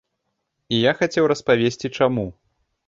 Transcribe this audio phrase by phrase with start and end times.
[0.77, 2.29] І я хацеў распавесці, чаму.